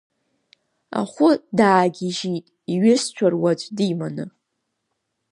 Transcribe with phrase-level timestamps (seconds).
[0.99, 4.25] Ахәы даагьежьит, иҩызцәа руаӡә диманы.